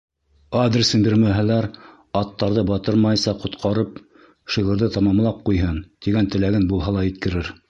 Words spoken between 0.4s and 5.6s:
Адресын бирмәһәләр, аттарҙы батырмайса, ҡотҡарып, шиғырҙы тамамлап